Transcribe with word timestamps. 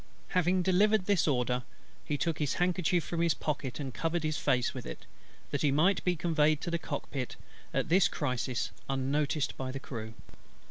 Having 0.29 0.63
delivered 0.63 1.05
this 1.05 1.27
order, 1.27 1.61
he 2.03 2.17
took 2.17 2.39
his 2.39 2.55
handkerchief 2.55 3.03
from 3.03 3.21
his 3.21 3.35
pocket 3.35 3.79
and 3.79 3.93
covered 3.93 4.23
his 4.23 4.35
face 4.39 4.73
with 4.73 4.83
it, 4.83 5.05
that 5.51 5.61
he 5.61 5.69
might 5.71 6.03
be 6.03 6.15
conveyed 6.15 6.59
to 6.61 6.71
the 6.71 6.79
cockpit 6.79 7.35
at 7.71 7.87
this 7.89 8.07
crisis 8.07 8.71
unnoticed 8.89 9.55
by 9.57 9.71
the 9.71 9.79
crew. 9.79 10.15